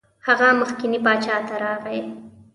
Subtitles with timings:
[0.27, 1.99] هغه مخکني باچا ته راغی.